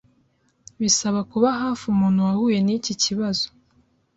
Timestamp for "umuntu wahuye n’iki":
1.93-2.93